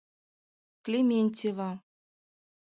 Клементьева. 0.83 1.71